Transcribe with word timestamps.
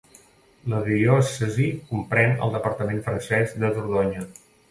La 0.71 0.77
diòcesi 0.87 1.67
comprèn 1.91 2.33
el 2.47 2.55
departament 2.57 3.05
francès 3.09 3.55
de 3.65 3.73
Dordonya. 3.79 4.27